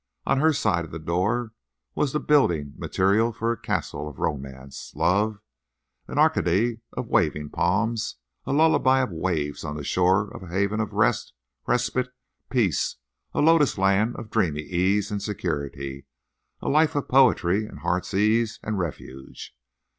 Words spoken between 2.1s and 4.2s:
the building material for a castle of